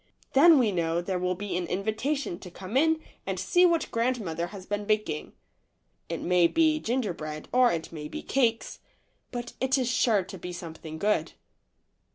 [0.33, 4.47] Then we know there will be an invitation to come in and see what grandmother
[4.47, 5.33] has been baking.
[6.09, 8.79] It may be gingerbread or it may be cakss,
[9.31, 11.33] but it is sure to be something o'ood.